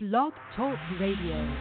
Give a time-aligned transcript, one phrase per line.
[0.00, 1.56] Blog Talk Radio.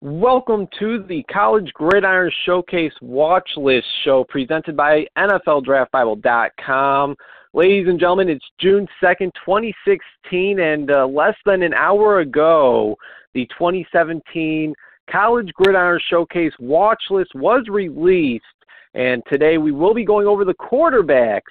[0.00, 7.14] Welcome to the College Gridiron Showcase Watch List show presented by NFLDraftBible.com.
[7.52, 12.96] Ladies and gentlemen, it's June 2nd, 2016, and uh, less than an hour ago,
[13.32, 14.74] the 2017
[15.08, 18.42] College Gridiron Showcase Watch List was released.
[18.94, 21.42] And today we will be going over the quarterbacks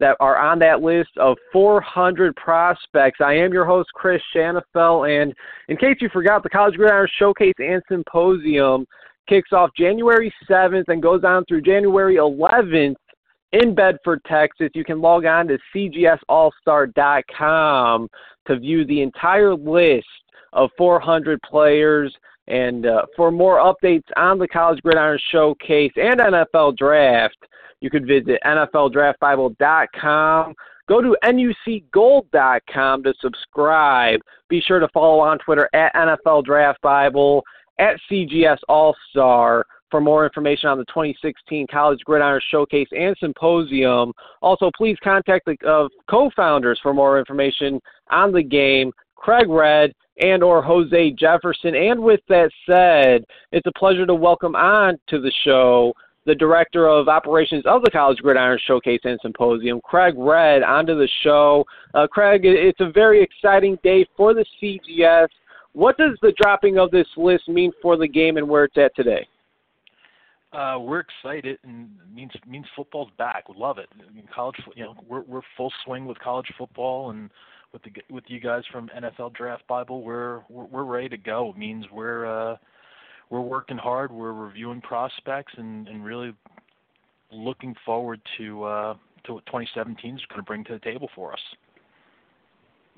[0.00, 3.20] that are on that list of 400 prospects.
[3.20, 5.34] I am your host, Chris Shanafelt, and
[5.68, 8.86] in case you forgot, the College Gridiron Showcase and Symposium
[9.28, 12.94] kicks off January 7th and goes on through January 11th
[13.52, 14.70] in Bedford, Texas.
[14.74, 18.08] You can log on to cgsallstar.com
[18.46, 20.06] to view the entire list
[20.52, 22.14] of 400 players.
[22.48, 27.38] And uh, for more updates on the College Gridiron Showcase and NFL Draft,
[27.80, 30.54] you could visit NFLDraftBible.com.
[30.88, 34.20] Go to NUCGold.com to subscribe.
[34.48, 37.42] Be sure to follow on Twitter at NFLDraftBible,
[37.78, 44.12] at CGS All Star for more information on the 2016 College Gridiron Showcase and Symposium.
[44.42, 50.42] Also, please contact the uh, co-founders for more information on the game, Craig Red and
[50.42, 51.74] or Jose Jefferson.
[51.74, 55.92] And with that said, it's a pleasure to welcome on to the show
[56.26, 61.08] the director of operations of the College Gridiron Showcase and Symposium, Craig Red, onto the
[61.22, 61.64] show.
[61.94, 65.28] Uh, Craig, it's a very exciting day for the CGS.
[65.72, 68.94] What does the dropping of this list mean for the game and where it's at
[68.96, 69.26] today?
[70.52, 73.48] Uh, we're excited and means means football's back.
[73.48, 73.88] We love it.
[73.94, 77.30] I mean, college, you know, we're we're full swing with college football and
[77.72, 80.02] with the with you guys from NFL Draft Bible.
[80.02, 81.50] We're we're, we're ready to go.
[81.50, 82.56] It means we're uh,
[83.30, 84.12] we're working hard.
[84.12, 86.32] We're reviewing prospects and, and really
[87.32, 91.32] looking forward to uh, to what 2017 is going to bring to the table for
[91.32, 91.40] us.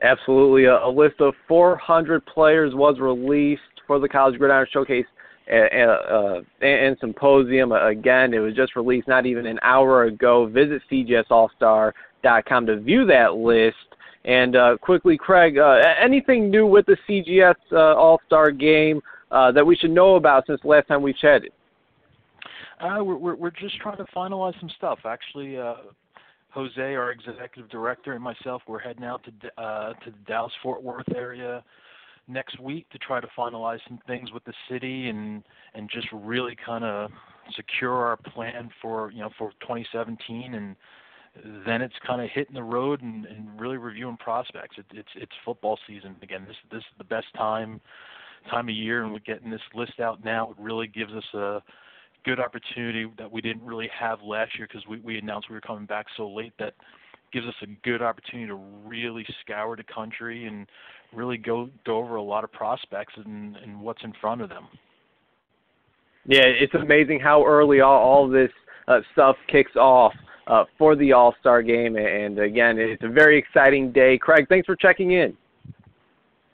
[0.02, 5.06] Absolutely, a, list of 400 players was released for the College Gridiron Showcase
[5.48, 7.72] and, uh, and symposium.
[7.72, 10.46] Again, it was just released not even an hour ago.
[10.46, 13.76] Visit cgsallstar.com to view that list.
[14.24, 19.00] And uh, quickly, Craig, uh, anything new with the CGS uh, All Star game?
[19.30, 21.52] Uh, that we should know about since the last time we chatted?
[22.80, 25.00] Uh, we're, we're just trying to finalize some stuff.
[25.04, 25.74] Actually, uh,
[26.50, 30.82] Jose, our executive director, and myself, we're heading out to uh, to the Dallas Fort
[30.82, 31.62] Worth area
[32.28, 35.42] next week to try to finalize some things with the city and
[35.74, 37.10] and just really kind of
[37.56, 40.76] secure our plan for you know for 2017 and
[41.66, 44.76] then it's kind of hitting the road and, and really reviewing prospects.
[44.78, 46.44] It, it's it's football season again.
[46.46, 47.80] This this is the best time
[48.50, 50.50] time of year, and we're getting this list out now.
[50.50, 51.62] It really gives us a
[52.24, 55.60] good opportunity that we didn't really have last year because we, we announced we were
[55.60, 56.52] coming back so late.
[56.58, 56.74] That
[57.32, 60.66] gives us a good opportunity to really scour the country and
[61.12, 64.66] really go go over a lot of prospects and, and what's in front of them.
[66.26, 68.50] Yeah, it's amazing how early all, all this
[68.86, 70.12] uh, stuff kicks off
[70.46, 71.96] uh, for the All Star game.
[71.96, 74.18] And again, it's a very exciting day.
[74.18, 75.36] Craig, thanks for checking in.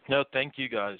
[0.09, 0.99] No, thank you guys.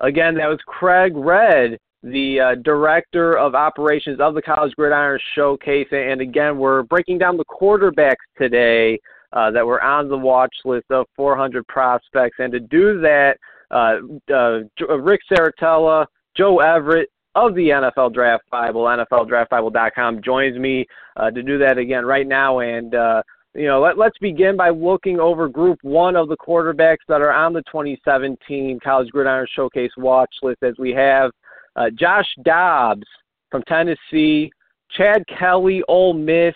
[0.00, 5.88] Again, that was Craig Red, the uh, director of operations of the College Gridiron Showcase.
[5.90, 9.00] And again, we're breaking down the quarterbacks today
[9.32, 12.36] uh, that were on the watch list of 400 prospects.
[12.38, 13.36] And to do that,
[13.70, 13.98] uh,
[14.32, 20.86] uh Rick Serritella, Joe Everett, of the NFL Draft Bible, NFLDraftBible.com, joins me
[21.16, 22.60] uh, to do that again right now.
[22.60, 23.22] And uh,
[23.58, 27.32] you know, let, let's begin by looking over Group One of the quarterbacks that are
[27.32, 31.32] on the 2017 College Gridiron Showcase watch list, as we have
[31.74, 33.06] uh, Josh Dobbs
[33.50, 34.52] from Tennessee,
[34.96, 36.54] Chad Kelly, Ole Miss,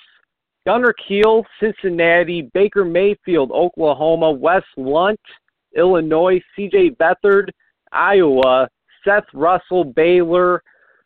[0.65, 5.21] Gunner Kiel, Cincinnati, Baker Mayfield, Oklahoma, Wes Lunt,
[5.77, 6.91] Illinois, C.J.
[6.91, 7.49] Beathard,
[7.91, 8.69] Iowa,
[9.05, 10.63] Seth Russell, Baylor,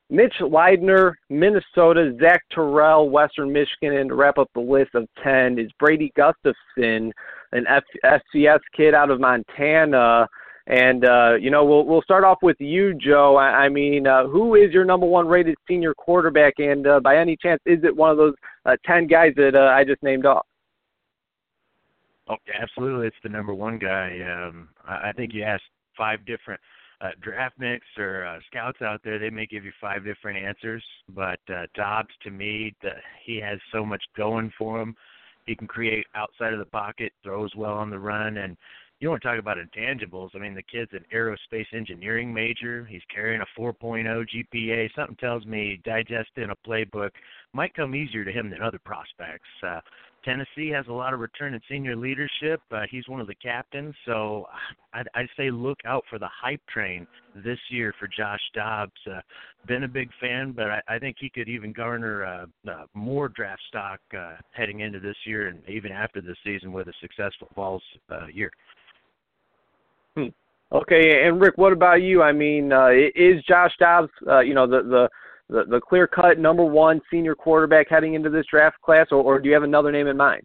[0.08, 5.58] Mitch Leidner, Minnesota, Zach Terrell, Western Michigan, and to wrap up the list of 10
[5.58, 7.12] is Brady Gustafson,
[7.52, 7.66] an
[8.04, 10.28] FCS kid out of Montana.
[10.68, 13.36] And, uh, you know, we'll, we'll start off with you, Joe.
[13.36, 16.54] I, I mean, uh, who is your number one rated senior quarterback?
[16.58, 19.72] And uh, by any chance, is it one of those uh, 10 guys that uh,
[19.72, 20.46] I just named off?
[22.28, 23.08] Oh, absolutely.
[23.08, 24.18] It's the number one guy.
[24.20, 25.64] Um, I, I think you asked
[25.96, 26.60] five different–
[27.00, 30.82] uh, draft mix or uh, scouts out there, they may give you five different answers.
[31.14, 32.90] But uh, Dobbs, to me, the,
[33.24, 34.96] he has so much going for him.
[35.46, 38.56] He can create outside of the pocket, throws well on the run, and
[38.98, 40.30] you want to talk about intangibles.
[40.34, 42.86] I mean, the kid's an aerospace engineering major.
[42.86, 44.88] He's carrying a 4.0 GPA.
[44.96, 47.10] Something tells me digesting a playbook
[47.52, 49.48] might come easier to him than other prospects.
[49.62, 49.80] Uh,
[50.26, 52.60] Tennessee has a lot of returning senior leadership.
[52.72, 54.46] Uh, he's one of the captains, so
[54.92, 57.06] I'd, I'd say look out for the hype train
[57.36, 58.90] this year for Josh Dobbs.
[59.08, 59.20] Uh,
[59.68, 63.28] been a big fan, but I, I think he could even garner uh, uh, more
[63.28, 67.48] draft stock uh, heading into this year and even after this season with a successful
[67.54, 68.50] Vols uh, year.
[70.16, 70.28] Hmm.
[70.72, 72.22] Okay, and Rick, what about you?
[72.22, 75.08] I mean, uh, is Josh Dobbs, uh, you know, the the
[75.48, 79.38] the, the clear cut number one senior quarterback heading into this draft class, or, or
[79.38, 80.42] do you have another name in mind?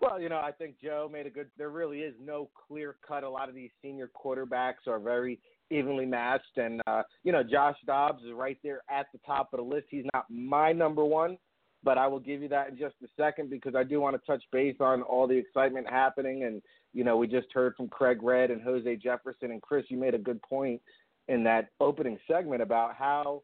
[0.00, 1.48] Well, you know, I think Joe made a good.
[1.58, 3.22] There really is no clear cut.
[3.22, 5.38] A lot of these senior quarterbacks are very
[5.70, 9.58] evenly matched, and uh, you know, Josh Dobbs is right there at the top of
[9.58, 9.86] the list.
[9.90, 11.36] He's not my number one,
[11.84, 14.26] but I will give you that in just a second because I do want to
[14.26, 16.44] touch base on all the excitement happening.
[16.44, 16.62] And
[16.94, 20.14] you know, we just heard from Craig Red and Jose Jefferson, and Chris, you made
[20.14, 20.80] a good point
[21.28, 23.42] in that opening segment about how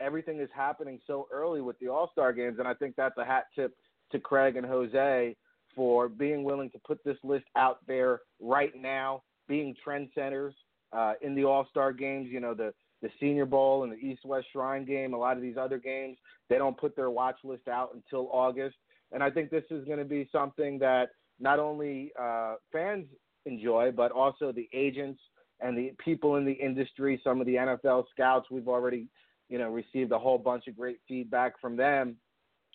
[0.00, 3.24] everything is happening so early with the All Star games, and I think that's a
[3.24, 3.74] hat tip
[4.12, 5.36] to Craig and Jose
[5.74, 10.52] for being willing to put this list out there right now, being trendsetters
[10.92, 12.28] uh, in the All Star games.
[12.30, 15.42] You know the the Senior Bowl and the East West Shrine game, a lot of
[15.42, 16.16] these other games,
[16.48, 18.76] they don't put their watch list out until August,
[19.12, 23.06] and I think this is going to be something that not only uh, fans
[23.46, 25.20] enjoy, but also the agents
[25.60, 29.06] and the people in the industry, some of the NFL scouts we've already
[29.48, 32.16] you know, received a whole bunch of great feedback from them.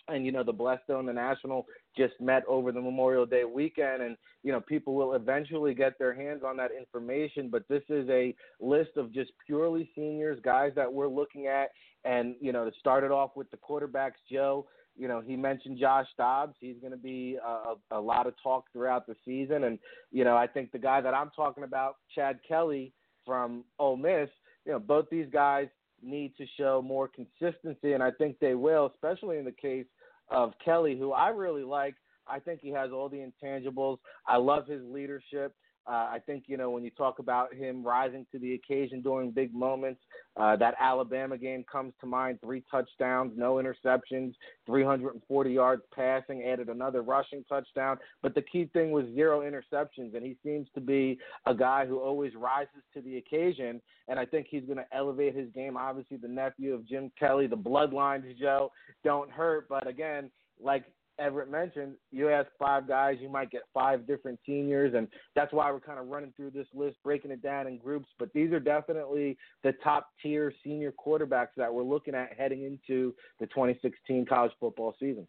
[0.08, 4.16] And you know, the BLESTO the National just met over the Memorial Day weekend, and
[4.42, 7.48] you know, people will eventually get their hands on that information.
[7.48, 11.70] But this is a list of just purely seniors, guys that we're looking at.
[12.04, 14.66] And you know, to start it off with the quarterbacks, Joe.
[14.96, 16.56] You know, he mentioned Josh Dobbs.
[16.58, 19.78] He's going to be uh, a, a lot of talk throughout the season, and
[20.10, 22.92] you know, I think the guy that I'm talking about, Chad Kelly
[23.24, 24.28] from Ole Miss.
[24.66, 25.68] You know, both these guys
[26.02, 29.86] need to show more consistency, and I think they will, especially in the case
[30.28, 31.94] of Kelly, who I really like.
[32.26, 33.98] I think he has all the intangibles.
[34.26, 35.54] I love his leadership.
[35.86, 39.30] Uh, I think you know when you talk about him rising to the occasion during
[39.30, 40.00] big moments,
[40.36, 42.38] uh, that Alabama game comes to mind.
[42.42, 44.34] Three touchdowns, no interceptions,
[44.66, 47.98] 340 yards passing, added another rushing touchdown.
[48.22, 51.98] But the key thing was zero interceptions, and he seems to be a guy who
[51.98, 53.80] always rises to the occasion.
[54.08, 55.76] And I think he's going to elevate his game.
[55.76, 58.70] Obviously, the nephew of Jim Kelly, the bloodlines, Joe,
[59.04, 59.68] don't hurt.
[59.68, 60.30] But again,
[60.62, 60.84] like
[61.20, 65.06] Everett mentioned, you ask five guys, you might get five different seniors, and
[65.36, 68.08] that's why we're kind of running through this list, breaking it down in groups.
[68.18, 73.14] But these are definitely the top tier senior quarterbacks that we're looking at heading into
[73.38, 75.28] the 2016 college football season.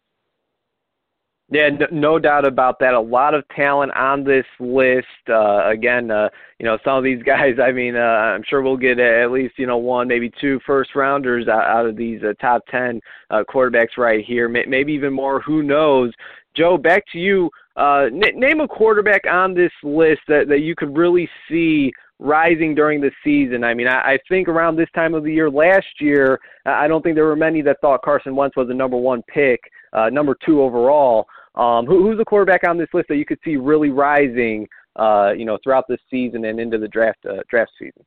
[1.52, 2.94] Yeah, no doubt about that.
[2.94, 5.06] A lot of talent on this list.
[5.28, 7.56] Uh, again, uh, you know, some of these guys.
[7.62, 10.94] I mean, uh, I'm sure we'll get at least you know one, maybe two first
[10.94, 13.00] rounders out, of these uh, top ten
[13.30, 14.48] uh, quarterbacks right here.
[14.48, 15.42] Maybe even more.
[15.42, 16.12] Who knows?
[16.56, 17.50] Joe, back to you.
[17.76, 22.74] Uh, n- name a quarterback on this list that that you could really see rising
[22.74, 23.62] during the season.
[23.64, 27.02] I mean, I, I think around this time of the year last year, I don't
[27.02, 29.60] think there were many that thought Carson Wentz was a number one pick,
[29.92, 31.26] uh, number two overall.
[31.54, 34.66] Um, who, who's the quarterback on this list that you could see really rising,
[34.96, 38.04] uh, you know, throughout this season and into the draft uh, draft season?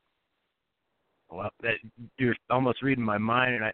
[1.30, 1.74] Well, that
[2.18, 3.72] you're almost reading my mind, and I,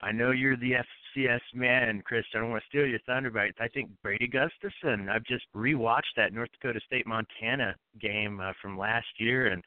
[0.00, 0.72] I know you're the
[1.16, 2.24] FCS man, Chris.
[2.34, 5.08] I don't want to steal your thunder, but I think Brady Gustafson.
[5.08, 9.62] I've just rewatched that North Dakota State Montana game uh, from last year, and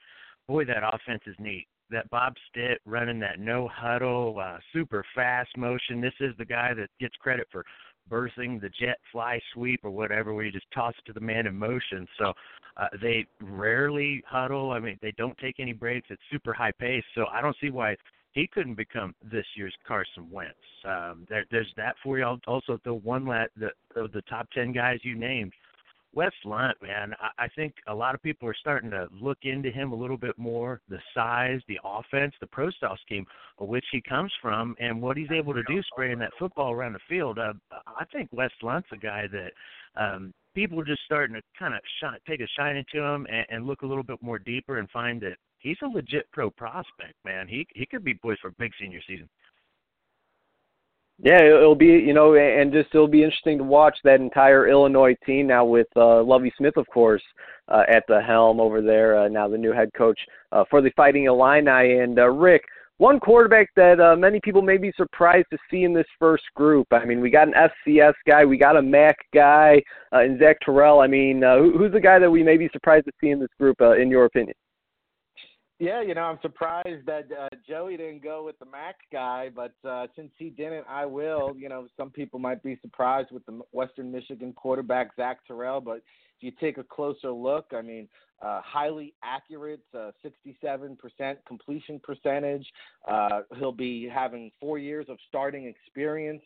[0.48, 1.68] boy, that offense is neat.
[1.92, 6.02] That Bob Stitt running that no huddle, uh, super fast motion.
[6.02, 7.64] This is the guy that gets credit for
[8.10, 11.48] birthing the jet fly sweep or whatever where you just toss it to the man
[11.48, 12.08] in motion.
[12.18, 12.34] So
[12.78, 14.72] uh, they rarely huddle.
[14.72, 16.08] I mean, they don't take any breaks.
[16.10, 17.04] It's super high pace.
[17.16, 17.96] So I don't see why
[18.34, 20.54] he couldn't become this year's Carson Wentz.
[20.84, 22.38] Um, there, there's that for you.
[22.48, 25.54] Also, the one lat the the top ten guys you named
[26.16, 29.70] Wes Lunt, man, I, I think a lot of people are starting to look into
[29.70, 30.82] him a little bit more.
[30.88, 33.26] The size, the offense, the pro style scheme
[33.60, 36.94] of which he comes from, and what he's able to do spraying that football around
[36.94, 37.38] the field.
[37.38, 37.54] Uh,
[37.86, 39.52] I think Wes Lunt's a guy that
[40.02, 43.46] um, people are just starting to kind of shine, take a shine into him and,
[43.50, 47.14] and look a little bit more deeper and find that he's a legit pro prospect,
[47.26, 47.48] man.
[47.48, 49.28] He he could be poised for a big senior season.
[51.24, 55.16] Yeah, it'll be you know, and just it'll be interesting to watch that entire Illinois
[55.26, 57.24] team now with uh, Lovie Smith, of course,
[57.70, 59.18] uh, at the helm over there.
[59.18, 60.20] Uh, now the new head coach
[60.52, 62.64] uh, for the Fighting Illini, and uh, Rick,
[62.98, 66.88] one quarterback that uh, many people may be surprised to see in this first group.
[66.92, 69.82] I mean, we got an FCS guy, we got a MAC guy,
[70.14, 71.00] uh, and Zach Terrell.
[71.00, 73.50] I mean, uh, who's the guy that we may be surprised to see in this
[73.60, 74.56] group, uh, in your opinion?
[75.78, 79.74] Yeah, you know, I'm surprised that uh, Joey didn't go with the Mac guy, but
[79.88, 81.54] uh, since he didn't, I will.
[81.58, 85.98] You know, some people might be surprised with the Western Michigan quarterback Zach Terrell, but
[85.98, 88.08] if you take a closer look, I mean,
[88.42, 90.98] uh, highly accurate, uh, 67%
[91.48, 92.66] completion percentage.
[93.08, 96.44] Uh, he'll be having four years of starting experience.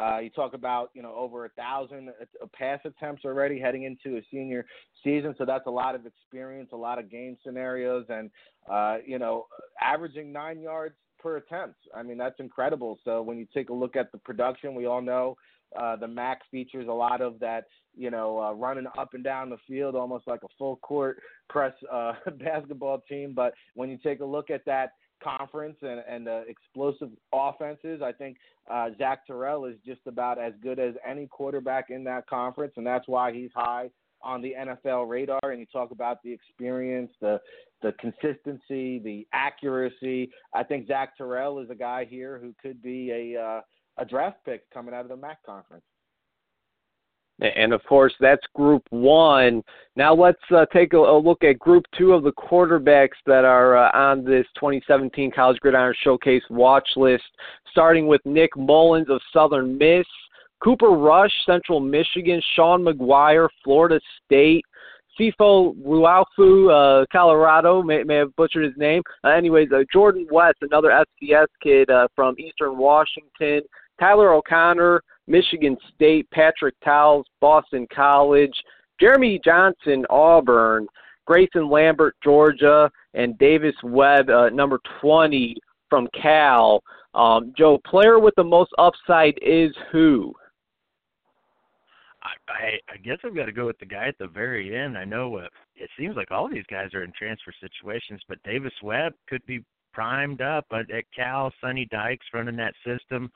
[0.00, 4.18] Uh, you talk about you know over a thousand uh, pass attempts already heading into
[4.18, 4.64] a senior
[5.02, 8.30] season, so that's a lot of experience, a lot of game scenarios, and
[8.70, 9.46] uh, you know
[9.80, 11.78] averaging nine yards per attempt.
[11.94, 12.98] I mean that's incredible.
[13.04, 15.36] So when you take a look at the production, we all know
[15.76, 17.64] uh, the MAC features a lot of that,
[17.96, 21.74] you know, uh, running up and down the field, almost like a full court press
[21.92, 23.32] uh, basketball team.
[23.34, 28.12] But when you take a look at that conference and, and the explosive offenses, I
[28.12, 28.36] think
[28.70, 32.86] uh, Zach Terrell is just about as good as any quarterback in that conference, and
[32.86, 33.90] that's why he's high
[34.22, 35.38] on the NFL radar.
[35.44, 37.40] And you talk about the experience, the
[37.80, 40.30] the consistency, the accuracy.
[40.52, 43.60] I think Zach Terrell is a guy here who could be a uh,
[43.98, 45.84] a draft pick coming out of the MAC conference.
[47.40, 49.62] And of course, that's Group One.
[49.94, 53.76] Now let's uh, take a, a, look at Group Two of the quarterbacks that are
[53.76, 57.24] uh, on this 2017 College Gridiron Showcase watch list.
[57.70, 60.06] Starting with Nick Mullens of Southern Miss,
[60.62, 64.64] Cooper Rush, Central Michigan, Sean Maguire, Florida State.
[65.18, 69.02] Sifo Ruaufu, uh, Colorado, may, may have butchered his name.
[69.24, 73.62] Uh, anyways, uh, Jordan West, another FCS kid uh, from Eastern Washington.
[73.98, 78.54] Tyler O'Connor, Michigan State, Patrick Towles, Boston College,
[79.00, 80.86] Jeremy Johnson, Auburn,
[81.26, 85.56] Grayson Lambert, Georgia, and Davis Webb, uh, number 20
[85.90, 86.82] from Cal.
[87.14, 90.34] Um, Joe, player with the most upside is who?
[92.48, 94.98] I, I, guess I've got to go with the guy at the very end.
[94.98, 98.72] I know uh, it seems like all these guys are in transfer situations, but Davis
[98.82, 101.52] Webb could be primed up at, at Cal.
[101.60, 103.30] Sonny Dykes running that system.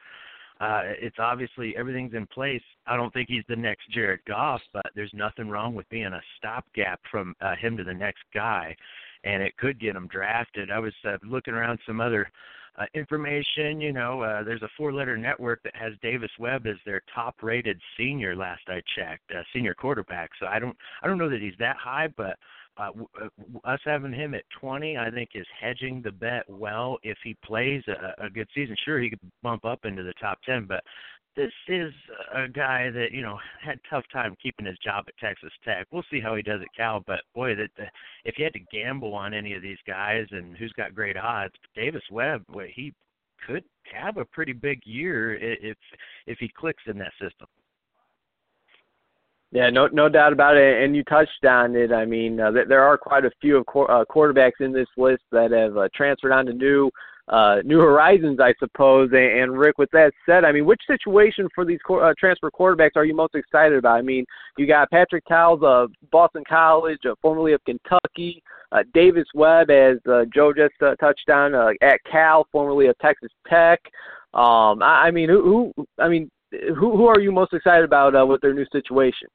[0.62, 2.62] Uh, it's obviously everything's in place.
[2.86, 6.20] I don't think he's the next Jared Goff, but there's nothing wrong with being a
[6.38, 8.76] stopgap from uh, him to the next guy,
[9.24, 10.70] and it could get him drafted.
[10.70, 12.30] I was uh, looking around some other
[12.78, 13.80] uh, information.
[13.80, 18.36] You know, uh, there's a four-letter network that has Davis Webb as their top-rated senior.
[18.36, 20.30] Last I checked, uh, senior quarterback.
[20.38, 22.36] So I don't, I don't know that he's that high, but
[22.76, 26.98] uh, uh us having him at 20, I think, is hedging the bet well.
[27.02, 30.38] If he plays a, a good season, sure he could bump up into the top
[30.44, 30.82] 10, but
[31.36, 31.92] this is
[32.34, 35.86] a guy that you know had tough time keeping his job at Texas Tech.
[35.90, 37.84] We'll see how he does at Cal, but boy, that the,
[38.24, 41.54] if you had to gamble on any of these guys and who's got great odds,
[41.74, 42.92] Davis Webb, boy, he
[43.46, 45.76] could have a pretty big year if
[46.26, 47.48] if he clicks in that system.
[49.52, 50.82] Yeah, no, no doubt about it.
[50.82, 51.92] And you touched on it.
[51.92, 55.22] I mean, uh, there are quite a few of qu- uh, quarterbacks in this list
[55.30, 56.90] that have uh, transferred on to new
[57.28, 59.10] uh, new horizons, I suppose.
[59.12, 62.50] And, and Rick, with that said, I mean, which situation for these co- uh, transfer
[62.50, 63.98] quarterbacks are you most excited about?
[63.98, 64.24] I mean,
[64.56, 68.42] you got Patrick Towles of Boston College, uh, formerly of Kentucky,
[68.72, 72.98] uh, Davis Webb, as uh, Joe just uh, touched on, uh, at Cal, formerly of
[72.98, 73.80] Texas Tech.
[74.32, 75.86] Um, I, I mean, who, who?
[75.98, 79.28] I mean, who who are you most excited about uh, with their new situation?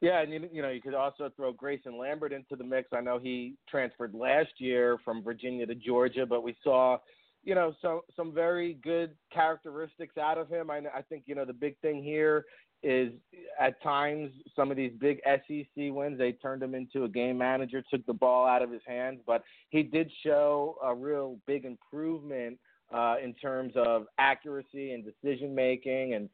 [0.00, 2.88] Yeah, and you, you know you could also throw Grayson Lambert into the mix.
[2.92, 6.98] I know he transferred last year from Virginia to Georgia, but we saw,
[7.44, 10.70] you know, some some very good characteristics out of him.
[10.70, 12.44] I, I think you know the big thing here
[12.82, 13.10] is
[13.58, 17.82] at times some of these big SEC wins they turned him into a game manager,
[17.90, 22.58] took the ball out of his hands, but he did show a real big improvement
[22.94, 26.28] uh, in terms of accuracy and decision making and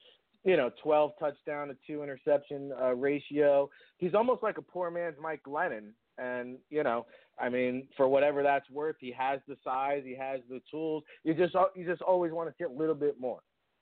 [0.44, 3.70] you know, 12 touchdown to two interception uh, ratio.
[3.98, 5.90] He's almost like a poor man's Mike Glennon.
[6.18, 7.06] And, you know,
[7.38, 11.04] I mean, for whatever that's worth, he has the size, he has the tools.
[11.24, 13.40] You just you just always want to see a little bit more.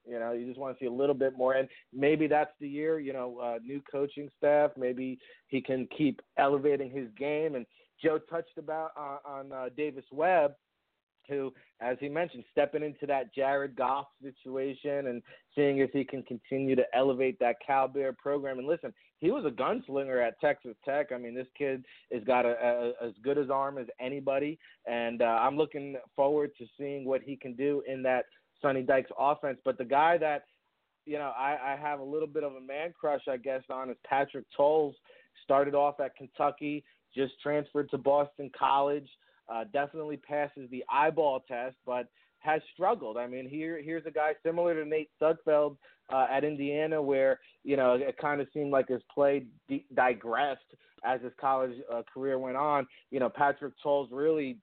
[0.09, 2.69] You know, you just want to see a little bit more, and maybe that's the
[2.69, 3.01] year.
[3.01, 4.71] You know, uh, new coaching staff.
[4.77, 7.55] Maybe he can keep elevating his game.
[7.55, 7.67] And
[8.03, 10.53] Joe touched about uh, on uh, Davis Webb
[11.31, 15.23] who, as he mentioned, stepping into that Jared Goff situation and
[15.55, 18.59] seeing if he can continue to elevate that Cal Bear program.
[18.59, 21.13] And listen, he was a gunslinger at Texas Tech.
[21.13, 25.23] I mean, this kid has got a, a, as good as arm as anybody, and
[25.23, 28.25] uh, I'm looking forward to seeing what he can do in that
[28.61, 29.59] Sonny Dykes offense.
[29.65, 30.45] But the guy that
[31.07, 33.91] you know I, I have a little bit of a man crush, I guess, on
[33.91, 34.95] is Patrick Towles.
[35.45, 36.85] Started off at Kentucky,
[37.15, 39.09] just transferred to Boston College
[39.51, 43.17] uh, definitely passes the eyeball test, but has struggled.
[43.17, 45.77] I mean, here here's a guy similar to Nate Sudfeld
[46.13, 50.61] uh, at Indiana, where you know it kind of seemed like his play de- digressed
[51.05, 54.59] as his college uh, career went on, you know, Patrick Towles really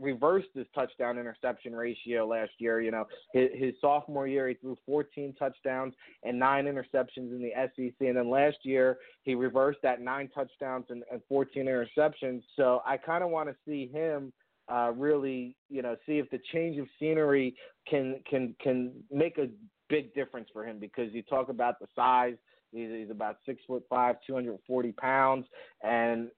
[0.00, 2.80] reversed his touchdown interception ratio last year.
[2.80, 7.52] You know, his, his sophomore year he threw 14 touchdowns and nine interceptions in the
[7.76, 12.42] SEC, and then last year he reversed that nine touchdowns and, and 14 interceptions.
[12.56, 14.32] So I kind of want to see him.
[14.70, 17.56] Uh, really, you know, see if the change of scenery
[17.88, 19.48] can can can make a
[19.88, 22.36] big difference for him because you talk about the size,
[22.72, 25.46] He's, he's about six foot five, 240 pounds,
[25.82, 26.28] and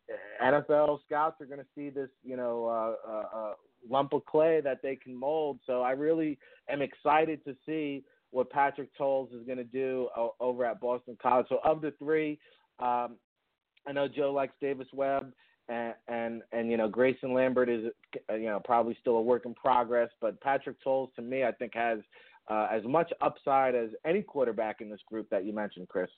[0.42, 3.52] NFL scouts are going to see this, you know, uh, uh, uh,
[3.88, 5.58] lump of clay that they can mold.
[5.66, 10.08] So I really am excited to see what Patrick Towles is going to do
[10.40, 11.46] over at Boston College.
[11.48, 12.38] So of the three,
[12.78, 13.16] um,
[13.86, 15.32] I know Joe likes Davis Webb.
[15.68, 17.84] And, and and you know Grayson Lambert is
[18.30, 21.72] you know probably still a work in progress, but Patrick Towles to me I think
[21.76, 22.00] has
[22.48, 26.10] uh, as much upside as any quarterback in this group that you mentioned, Chris.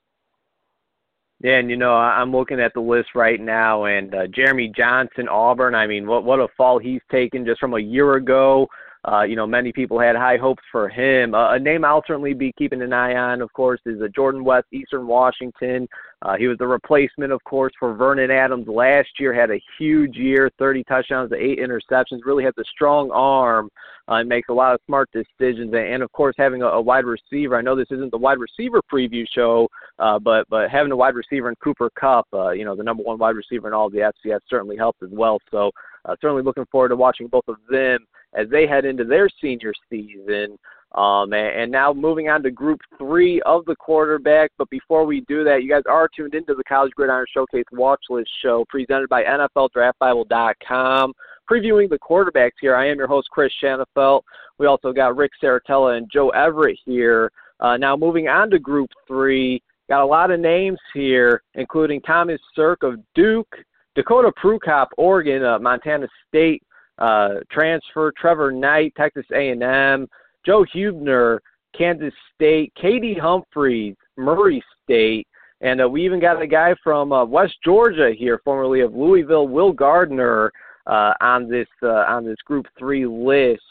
[1.40, 5.28] Yeah, and you know I'm looking at the list right now, and uh, Jeremy Johnson,
[5.28, 5.74] Auburn.
[5.74, 8.68] I mean, what what a fall he's taken just from a year ago.
[9.06, 11.34] Uh, you know, many people had high hopes for him.
[11.34, 14.44] Uh, a name I'll certainly be keeping an eye on, of course, is uh, Jordan
[14.44, 15.86] West, Eastern Washington.
[16.24, 19.34] Uh, he was the replacement, of course, for Vernon Adams last year.
[19.34, 22.20] Had a huge year, 30 touchdowns to eight interceptions.
[22.24, 23.68] Really has a strong arm
[24.08, 25.74] uh, and makes a lot of smart decisions.
[25.74, 27.56] And, of course, having a, a wide receiver.
[27.56, 31.14] I know this isn't the wide receiver preview show, uh, but but having a wide
[31.14, 33.92] receiver in Cooper Kupp, uh, you know, the number one wide receiver in all of
[33.92, 35.38] the FCS, certainly helps as well.
[35.50, 35.70] So
[36.06, 37.98] uh, certainly looking forward to watching both of them
[38.34, 40.58] as they head into their senior season.
[40.94, 44.52] Um, and, now moving on to Group Three of the quarterback.
[44.56, 48.02] But before we do that, you guys are tuned into the College Gridiron Showcase Watch
[48.10, 51.12] List Show presented by NFLDraftBible.com.
[51.50, 54.22] Previewing the quarterbacks here, I am your host Chris Shanafelt.
[54.58, 57.32] We also got Rick Serritella and Joe Everett here.
[57.58, 62.40] Uh, now moving on to Group Three, got a lot of names here, including Thomas
[62.54, 63.52] Sirk of Duke,
[63.96, 66.62] Dakota Prukop, Oregon, uh, Montana State
[66.98, 70.06] uh, transfer, Trevor Knight, Texas A&M,
[70.44, 71.38] Joe Hubener,
[71.76, 75.26] Kansas State, KD Humphries, Murray State,
[75.60, 79.48] and uh, we even got a guy from uh, West Georgia here, formerly of Louisville,
[79.48, 80.52] Will Gardner,
[80.86, 83.62] uh, on this uh, on this Group Three list.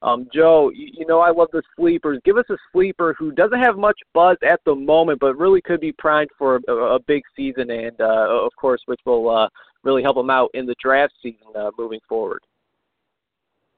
[0.00, 2.20] Um, Joe, you, know I love the sleepers.
[2.24, 5.80] Give us a sleeper who doesn't have much buzz at the moment, but really could
[5.80, 9.48] be primed for a, a big season, and uh, of course, which will uh,
[9.82, 12.42] really help him out in the draft season uh, moving forward.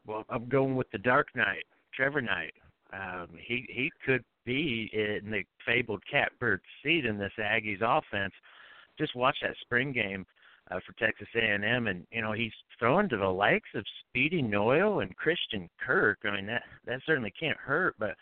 [0.07, 2.55] Well, I'm going with the Dark Knight, Trevor Knight.
[2.92, 8.33] Um, he he could be in the fabled catbird seat in this Aggies offense.
[8.98, 10.26] Just watch that spring game
[10.70, 15.00] uh, for Texas A&M, and you know he's throwing to the likes of Speedy Noil
[15.00, 16.18] and Christian Kirk.
[16.24, 18.16] I mean that that certainly can't hurt, but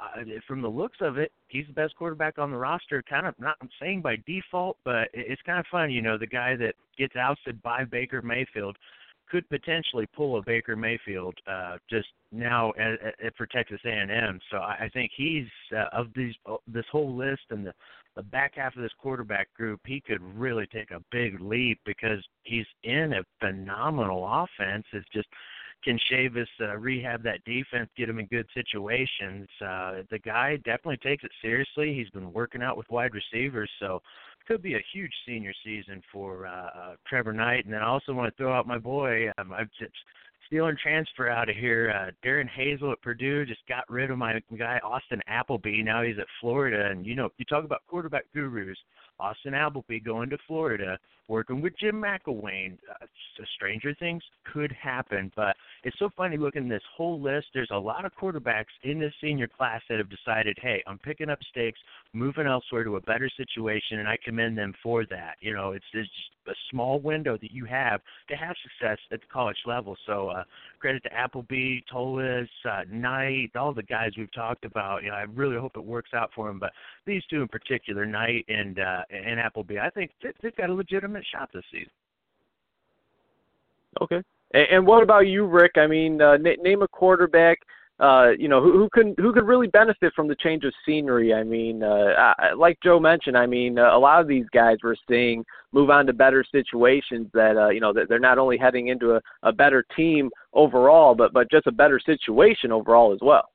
[0.00, 3.02] uh, from the looks of it, he's the best quarterback on the roster.
[3.02, 5.90] Kind of not saying by default, but it's kind of fun.
[5.90, 8.76] You know, the guy that gets ousted by Baker Mayfield
[9.32, 14.38] could potentially pull a Baker Mayfield uh, just now at, at, for Texas A&M.
[14.50, 17.72] So I, I think he's uh, of these uh, this whole list and the
[18.14, 22.22] the back half of this quarterback group, he could really take a big leap because
[22.42, 24.84] he's in a phenomenal offense.
[24.92, 25.28] It's just
[25.82, 29.48] can Chavis uh, rehab that defense, get him in good situations.
[29.60, 31.94] Uh, the guy definitely takes it seriously.
[31.94, 34.00] He's been working out with wide receivers, so
[34.46, 37.64] could be a huge senior season for uh, uh, Trevor Knight.
[37.64, 39.30] And then I also want to throw out my boy.
[39.38, 39.92] Um, I'm just
[40.46, 41.94] stealing transfer out of here.
[41.96, 45.82] Uh, Darrell Hazell at Purdue just got rid of my guy Austin Appleby.
[45.82, 48.76] Now he's at Florida, and you know you talk about quarterback gurus.
[49.18, 52.78] Austin Appleby going to Florida, working with Jim McElwain.
[52.88, 53.06] Uh,
[53.56, 57.46] stranger things could happen, but it's so funny looking at this whole list.
[57.54, 61.30] There's a lot of quarterbacks in this senior class that have decided, hey, I'm picking
[61.30, 61.78] up stakes,
[62.12, 65.36] moving elsewhere to a better situation, and I commend them for that.
[65.40, 66.10] You know, it's, it's
[66.48, 69.96] a small window that you have to have success at the college level.
[70.06, 70.44] So uh,
[70.80, 75.02] credit to Appleby, Towles, uh, Knight, all the guys we've talked about.
[75.02, 76.58] You know, I really hope it works out for them.
[76.58, 76.72] But
[77.06, 80.10] these two in particular, Knight and uh, and Appleby, I think
[80.42, 81.90] they've got a legitimate shot this season.
[84.00, 84.22] Okay.
[84.54, 85.72] And, and what about you, Rick?
[85.76, 87.58] I mean, uh, name a quarterback
[88.02, 91.32] uh, you know, who, who can who could really benefit from the change of scenery.
[91.32, 94.96] I mean, uh, like Joe mentioned, I mean, uh, a lot of these guys we're
[95.08, 97.28] seeing move on to better situations.
[97.32, 101.14] That uh, you know, that they're not only heading into a, a better team overall,
[101.14, 103.51] but but just a better situation overall as well.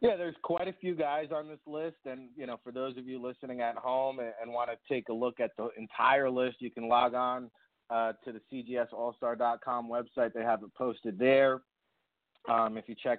[0.00, 3.06] Yeah, there's quite a few guys on this list, and you know, for those of
[3.06, 6.56] you listening at home and, and want to take a look at the entire list,
[6.60, 7.50] you can log on
[7.90, 10.32] uh, to the CGSAllstar.com website.
[10.32, 11.60] They have it posted there.
[12.48, 13.18] Um, if you check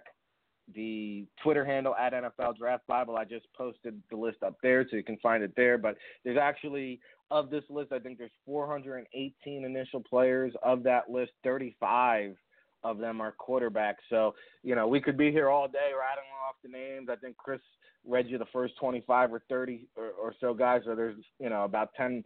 [0.74, 3.17] the Twitter handle at NFL Draft Bible.
[3.17, 5.78] I just posted the list up there, so you can find it there.
[5.78, 10.54] But there's actually of this list, I think there's 418 initial players.
[10.63, 12.36] Of that list, 35
[12.84, 14.04] of them are quarterbacks.
[14.10, 17.10] So you know we could be here all day rattling off the names.
[17.12, 17.62] I think Chris
[18.06, 20.82] read you the first 25 or 30 or, or so guys.
[20.86, 22.24] So there's you know about 10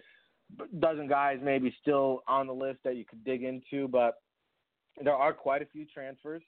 [0.80, 4.16] dozen guys maybe still on the list that you could dig into, but
[5.04, 6.44] there are quite a few transfers.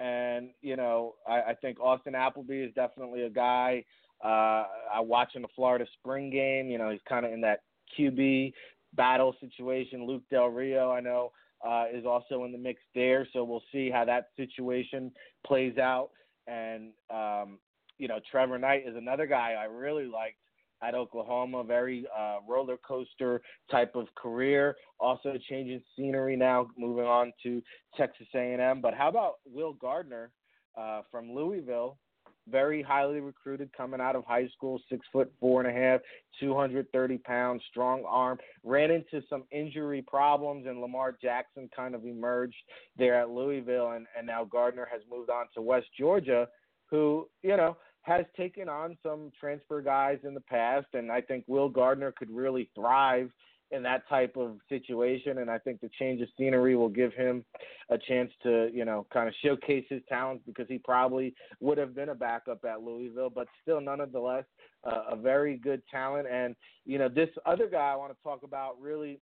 [0.00, 3.84] And you know, I, I think Austin Appleby is definitely a guy.
[4.24, 6.70] Uh, I watch in the Florida spring game.
[6.70, 7.60] You know, he's kind of in that
[7.98, 8.52] QB
[8.94, 10.06] battle situation.
[10.06, 11.32] Luke Del Rio, I know,
[11.66, 13.26] uh, is also in the mix there.
[13.32, 15.12] So we'll see how that situation
[15.46, 16.10] plays out.
[16.46, 17.58] And um,
[17.98, 20.36] you know, Trevor Knight is another guy I really liked
[20.82, 21.62] at Oklahoma.
[21.64, 24.76] Very uh, roller coaster type of career.
[24.98, 27.62] Also changing scenery now, moving on to
[27.96, 28.80] Texas A&M.
[28.80, 30.30] But how about Will Gardner
[30.76, 31.98] uh, from Louisville?
[32.50, 36.00] Very highly recruited coming out of high school, six foot four and a half,
[36.40, 38.38] 230 pounds, strong arm.
[38.64, 42.56] Ran into some injury problems, and Lamar Jackson kind of emerged
[42.98, 46.48] there at Louisville, and, and now Gardner has moved on to West Georgia,
[46.86, 51.44] who, you know, has taken on some transfer guys in the past, and I think
[51.46, 53.30] Will Gardner could really thrive
[53.72, 55.38] in that type of situation.
[55.38, 57.44] And I think the change of scenery will give him
[57.90, 61.94] a chance to, you know, kind of showcase his talents because he probably would have
[61.94, 64.44] been a backup at Louisville, but still, nonetheless,
[64.84, 66.28] uh, a very good talent.
[66.30, 66.54] And
[66.84, 69.20] you know, this other guy I want to talk about really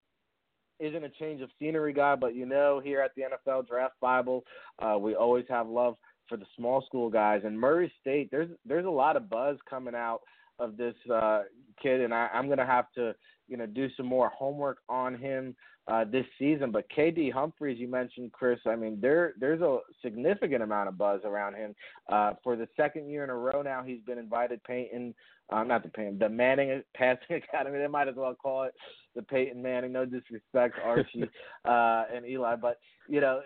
[0.80, 4.44] isn't a change of scenery guy, but you know, here at the NFL Draft Bible,
[4.78, 5.96] uh, we always have love
[6.28, 7.42] for the small school guys.
[7.44, 10.20] And Murray State, there's there's a lot of buzz coming out
[10.60, 11.42] of this uh,
[11.82, 13.14] kid, and I, I'm gonna have to
[13.48, 15.56] you know do some more homework on him
[15.88, 16.70] uh, this season.
[16.70, 18.60] But KD Humphries, you mentioned Chris.
[18.66, 21.74] I mean, there there's a significant amount of buzz around him.
[22.10, 25.14] Uh, for the second year in a row now, he's been invited Peyton.
[25.52, 27.78] Uh, not the Peyton, the Manning Passing Academy.
[27.78, 28.74] They might as well call it
[29.16, 29.92] the Peyton Manning.
[29.92, 31.28] No disrespect, Archie
[31.64, 33.40] uh, and Eli, but you know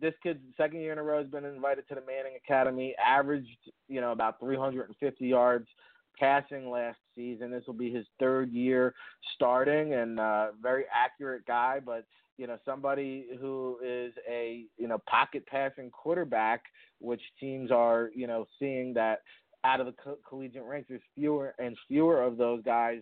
[0.00, 2.94] this kid's second year in a row has been invited to the Manning Academy.
[3.04, 3.48] Averaged,
[3.88, 5.66] you know, about 350 yards
[6.18, 7.50] passing last season.
[7.50, 8.94] This will be his third year
[9.34, 11.80] starting, and uh, very accurate guy.
[11.84, 12.04] But
[12.36, 16.62] you know, somebody who is a you know pocket passing quarterback,
[17.00, 19.22] which teams are you know seeing that
[19.64, 23.00] out of the co- collegiate ranks, there's fewer and fewer of those guys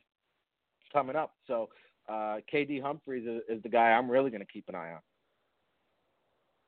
[0.93, 1.35] coming up.
[1.47, 1.69] So
[2.09, 5.01] uh, KD Humphries is, is the guy I'm really going to keep an eye on.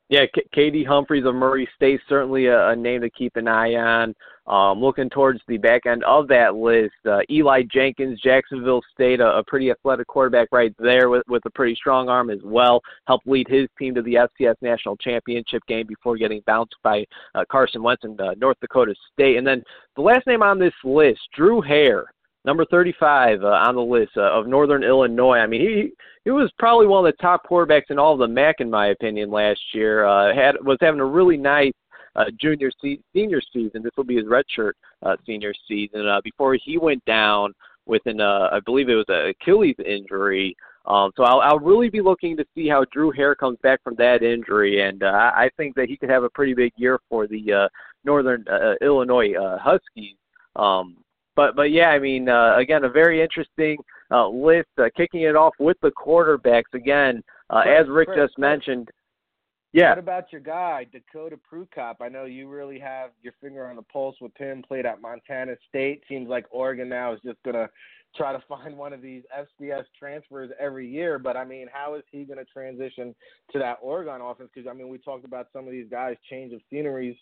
[0.08, 3.74] Yeah, K- KD Humphries of Murray State certainly a, a name to keep an eye
[3.74, 4.14] on.
[4.46, 9.36] Um, looking towards the back end of that list, uh, Eli Jenkins, Jacksonville State, a,
[9.36, 12.80] a pretty athletic quarterback right there with, with a pretty strong arm as well.
[13.06, 17.44] Helped lead his team to the FCS National Championship game before getting bounced by uh,
[17.50, 19.36] Carson Wentz in uh, North Dakota State.
[19.36, 19.62] And then
[19.96, 22.06] the last name on this list, Drew Hare
[22.48, 25.36] number 35 uh, on the list uh, of Northern Illinois.
[25.36, 25.90] I mean, he
[26.24, 28.88] he was probably one of the top quarterbacks in all of the MAC, in my
[28.88, 30.06] opinion, last year.
[30.06, 31.74] Uh, had was having a really nice
[32.16, 33.82] uh, junior se- senior season.
[33.82, 37.52] This will be his redshirt uh, senior season uh, before he went down
[37.84, 40.56] with an uh, I believe it was an Achilles injury.
[40.86, 43.94] Um, so I'll, I'll really be looking to see how Drew Hare comes back from
[43.96, 47.26] that injury, and uh, I think that he could have a pretty big year for
[47.26, 47.68] the uh,
[48.04, 50.16] Northern uh, Illinois uh, Huskies.
[50.56, 50.96] Um,
[51.38, 53.76] but but yeah, I mean, uh, again, a very interesting
[54.10, 54.70] uh, list.
[54.76, 58.88] Uh, kicking it off with the quarterbacks again, uh, Chris, as Rick Chris, just mentioned.
[59.72, 59.90] Yeah.
[59.90, 61.96] What about your guy, Dakota Prukop?
[62.00, 64.64] I know you really have your finger on the pulse with him.
[64.66, 66.02] Played at Montana State.
[66.08, 67.68] Seems like Oregon now is just gonna
[68.16, 71.20] try to find one of these FCS transfers every year.
[71.20, 73.14] But I mean, how is he going to transition
[73.52, 74.50] to that Oregon offense?
[74.52, 77.16] Because I mean, we talked about some of these guys change of sceneries.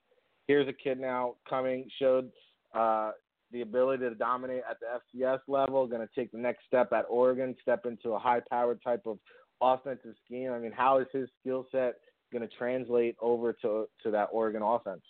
[0.46, 2.31] Here's a kid now coming showed
[2.74, 3.11] uh,
[3.53, 7.05] the ability to dominate at the FCS level, going to take the next step at
[7.09, 9.19] Oregon, step into a high powered type of
[9.61, 10.53] offensive scheme.
[10.53, 11.97] I mean, how is his skill set
[12.33, 15.03] going to translate over to to that Oregon offense?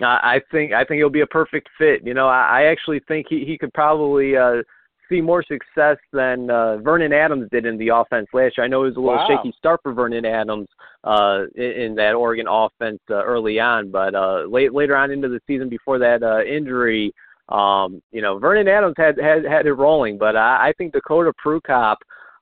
[0.00, 2.06] I think I think it'll be a perfect fit.
[2.06, 4.62] You know, I, I actually think he he could probably uh,
[5.08, 8.64] see more success than uh, Vernon Adams did in the offense last year.
[8.64, 9.26] I know it was a little Wow.
[9.26, 10.68] shaky start for Vernon Adams
[11.04, 15.28] uh, in, in that Oregon offense uh, early on, but uh, late later on into
[15.28, 17.12] the season before that uh, injury,
[17.48, 20.18] um, you know, Vernon Adams had had had it rolling.
[20.18, 21.96] But I, I think Dakota Prukop.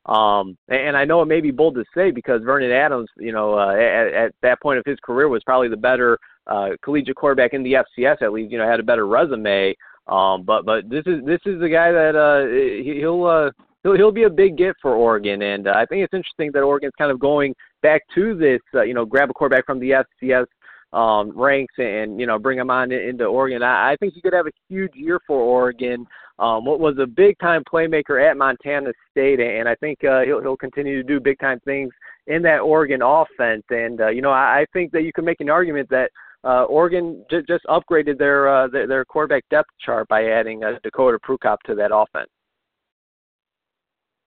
[0.06, 3.58] Um, and I know it may be bold to say because Vernon Adams, you know,
[3.58, 6.16] uh, at, at that point of his career was probably the better
[6.46, 8.52] uh, collegiate quarterback in the FCS at least.
[8.52, 9.74] You know, had a better resume.
[10.08, 12.46] Um, but but this is this is the guy that uh,
[12.84, 13.50] he- he'll uh,
[13.82, 16.62] he'll he'll be a big get for Oregon, and uh, I think it's interesting that
[16.62, 18.60] Oregon's kind of going back to this.
[18.74, 20.46] Uh, you know, grab a quarterback from the FCS
[20.92, 23.62] um, ranks and you know bring him on into Oregon.
[23.62, 26.06] I, I think he could have a huge year for Oregon.
[26.38, 30.40] Um, what was a big time playmaker at Montana State, and I think uh, he'll
[30.40, 31.92] he'll continue to do big time things
[32.26, 33.64] in that Oregon offense.
[33.70, 36.10] And uh, you know I, I think that you can make an argument that
[36.44, 40.78] uh, Oregon j- just upgraded their, uh, their their quarterback depth chart by adding uh,
[40.82, 42.30] Dakota Prukop to that offense.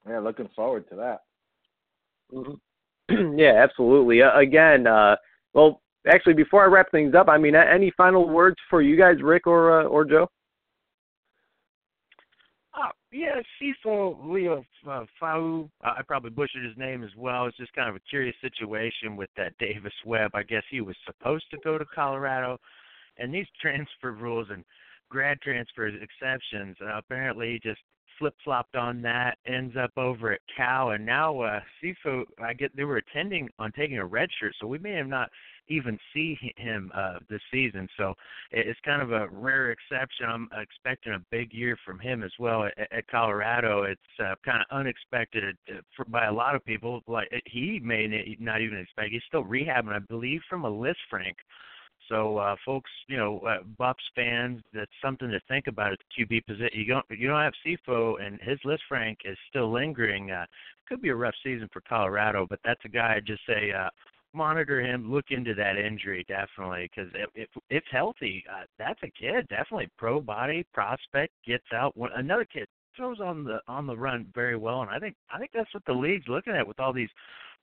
[0.08, 1.22] Yeah, looking forward to that.
[2.34, 3.38] Mm-hmm.
[3.40, 4.22] yeah, absolutely.
[4.22, 5.16] Uh, again, uh,
[5.54, 9.22] well, actually, before I wrap things up, I mean, any final words for you guys,
[9.22, 10.30] Rick or uh, or Joe?
[12.74, 15.70] Uh, yeah, Cecil Leo uh, Fau.
[15.82, 17.48] I probably butchered his name as well.
[17.48, 20.32] It's just kind of a curious situation with that Davis Webb.
[20.34, 22.58] I guess he was supposed to go to Colorado,
[23.18, 24.64] and these transfer rules and
[25.10, 26.78] grad transfers exceptions.
[26.82, 27.80] Uh, apparently, just
[28.18, 29.38] flip flopped on that.
[29.48, 32.24] Ends up over at Cal, and now uh, Sifo.
[32.44, 35.30] I get they were attending on taking a red shirt, so we may have not
[35.70, 37.88] even see him uh, this season.
[37.98, 38.14] So
[38.52, 40.26] it's kind of a rare exception.
[40.28, 43.84] I'm expecting a big year from him as well at, at Colorado.
[43.84, 47.02] It's uh, kind of unexpected uh, for, by a lot of people.
[47.08, 49.12] Like he may not even expect.
[49.12, 51.36] He's still rehabbing, I believe, from a Lisfranc.
[52.10, 56.26] So, uh, folks, you know, uh, Buffs fans, that's something to think about at the
[56.26, 56.70] QB position.
[56.74, 60.32] You don't, you don't have Sifo, and his Lisfranc is still lingering.
[60.32, 60.46] Uh,
[60.88, 63.90] could be a rough season for Colorado, but that's a guy I'd just say uh,
[64.34, 69.12] monitor him, look into that injury definitely because if, if if healthy, uh, that's a
[69.12, 71.96] kid definitely pro body prospect gets out.
[71.98, 75.40] One, another kid throws on the on the run very well, and I think I
[75.40, 77.10] think that's what the league's looking at with all these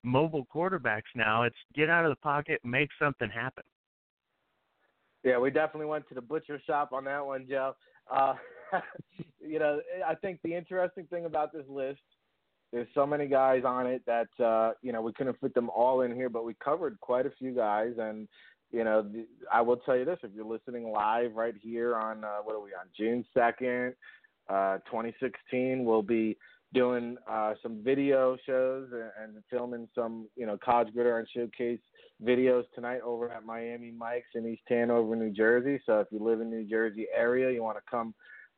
[0.03, 1.43] mobile quarterbacks now.
[1.43, 3.63] It's get out of the pocket, make something happen.
[5.23, 7.75] Yeah, we definitely went to the butcher shop on that one, Joe.
[8.11, 8.35] Uh,
[9.39, 11.99] you know, I think the interesting thing about this list
[12.71, 16.01] there's so many guys on it that uh, you know we couldn't fit them all
[16.01, 17.93] in here, but we covered quite a few guys.
[17.97, 18.27] And
[18.71, 22.23] you know, the, I will tell you this: if you're listening live right here on
[22.23, 23.93] uh, what are we on June second,
[24.49, 26.37] uh, 2016, we'll be
[26.73, 31.79] doing uh, some video shows and, and filming some you know college gridiron showcase
[32.23, 35.81] videos tonight over at Miami Mike's in East Hanover, New Jersey.
[35.85, 38.13] So if you live in the New Jersey area, you want to come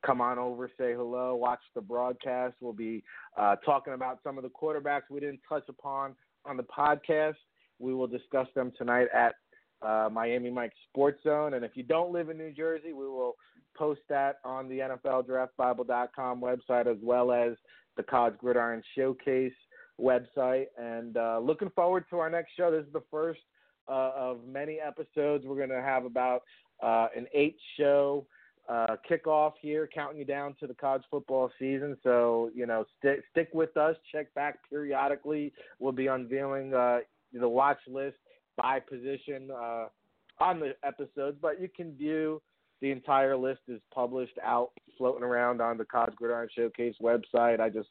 [0.06, 2.56] come on over, say hello, watch the broadcast.
[2.62, 3.04] We'll be
[3.38, 7.36] uh, talking about some of the quarterbacks we didn't touch upon on the podcast.
[7.80, 9.36] We will discuss them tonight at
[9.82, 11.54] uh, Miami Mike Sports Zone.
[11.54, 13.36] And if you don't live in New Jersey, we will
[13.78, 17.54] post that on the NFLDraftBible.com website as well as
[18.00, 19.52] the College Gridiron Showcase
[20.00, 20.68] website.
[20.78, 22.72] And uh, looking forward to our next show.
[22.72, 23.42] This is the first
[23.90, 25.44] uh, of many episodes.
[25.46, 26.44] We're going to have about
[26.82, 28.26] uh, an eight show
[28.70, 31.98] uh, kickoff here, counting you down to the college football season.
[32.04, 33.98] So you know, stick stick with us.
[34.14, 35.52] Check back periodically.
[35.80, 37.00] We'll be unveiling uh,
[37.34, 38.16] the watch list
[38.56, 39.88] by position uh,
[40.40, 42.42] on the episodes, but you can view
[42.82, 47.60] the entire list is published out, floating around on the College Gridiron Showcase website.
[47.60, 47.90] I just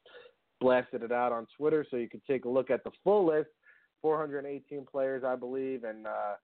[0.61, 3.49] blasted it out on Twitter, so you can take a look at the full list.
[4.03, 6.35] 418 players, I believe, and uh,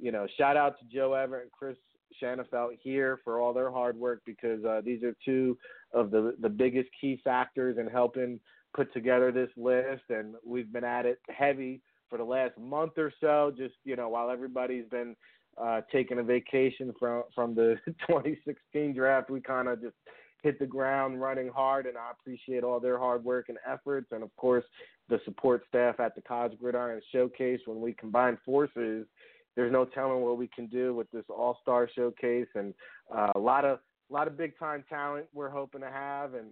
[0.00, 1.76] you know, shout out to Joe Everett and Chris
[2.22, 5.56] Shanafelt here for all their hard work because uh, these are two
[5.92, 8.40] of the the biggest key factors in helping
[8.74, 13.12] put together this list, and we've been at it heavy for the last month or
[13.20, 13.52] so.
[13.56, 15.14] Just you know, while everybody's been
[15.60, 19.96] uh, taking a vacation from from the 2016 draft, we kind of just
[20.42, 24.22] hit the ground running hard, and I appreciate all their hard work and efforts, and
[24.22, 24.64] of course
[25.08, 27.60] the support staff at the College Gridiron Showcase.
[27.66, 29.06] When we combine forces,
[29.54, 32.74] there's no telling what we can do with this All Star showcase, and
[33.14, 33.78] uh, a lot of
[34.10, 36.34] a lot of big time talent we're hoping to have.
[36.34, 36.48] And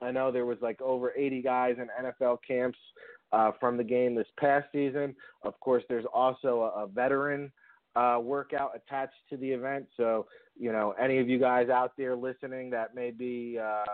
[0.00, 2.78] I know there was like over 80 guys in NFL camps
[3.32, 5.14] uh, from the game this past season.
[5.42, 7.52] Of course, there's also a, a veteran
[7.96, 9.86] uh, workout attached to the event.
[9.96, 10.26] So
[10.58, 13.84] you know, any of you guys out there listening that may be uh,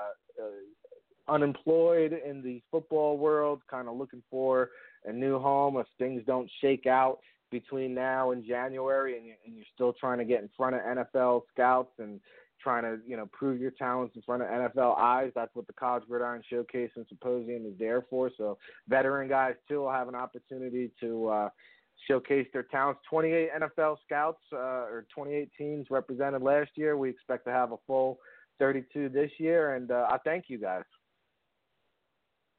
[0.40, 4.70] uh, unemployed in the football world, kind of looking for
[5.04, 7.18] a new home if things don't shake out
[7.50, 10.82] between now and January, and, you, and you're still trying to get in front of
[10.82, 12.20] NFL scouts and
[12.60, 15.30] trying to you know prove your talents in front of NFL eyes.
[15.34, 18.30] That's what the College Gridiron Showcase and Symposium is there for.
[18.36, 18.58] So
[18.88, 21.48] veteran guys too will have an opportunity to uh,
[22.06, 23.00] showcase their talents.
[23.08, 26.96] 28 NFL scouts uh, or 28 teams represented last year.
[26.96, 28.18] We expect to have a full
[28.58, 30.84] 32 this year, and uh, I thank you guys.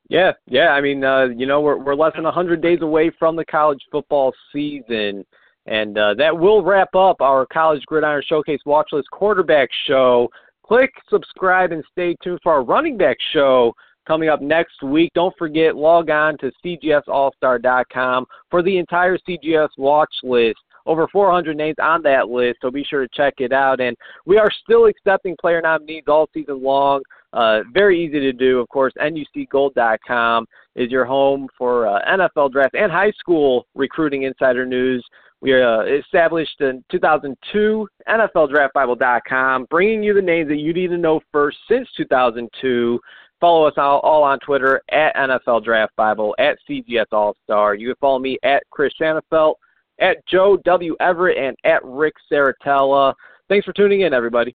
[0.10, 0.69] Yeah, yeah.
[0.69, 3.82] I mean, uh, you know, we're we're less than 100 days away from the college
[3.91, 5.23] football season,
[5.67, 10.30] and uh, that will wrap up our College Gridiron Showcase Watchlist Quarterback Show.
[10.63, 13.73] Click subscribe and stay tuned for our running back show
[14.10, 15.12] coming up next week.
[15.13, 21.76] Don't forget, log on to cgsallstar.com for the entire CGS watch list over 400 names
[21.80, 23.80] on that list, so be sure to check it out.
[23.80, 23.95] And
[24.26, 27.02] we are still accepting player nominees all season long.
[27.32, 28.91] Uh, very easy to do, of course.
[29.00, 35.06] NUCGold.com is your home for uh, NFL draft and high school recruiting insider news.
[35.41, 41.22] We uh, established in 2002, NFLDraftBible.com, bringing you the names that you need to know
[41.32, 43.00] first since 2002.
[43.39, 47.73] Follow us all, all on Twitter at NFL Draft Bible, at CGS All Star.
[47.73, 49.56] You can follow me at Chris Shanafelt,
[49.99, 50.95] at Joe W.
[50.99, 53.13] Everett, and at Rick Serritella.
[53.47, 54.47] Thanks for tuning in, everybody.